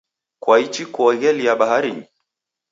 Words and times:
Kwaichi 0.43 0.83
kuoghelia 0.93 1.53
baharinyi? 1.59 2.05